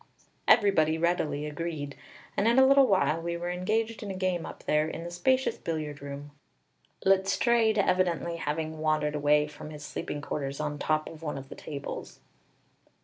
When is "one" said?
11.21-11.37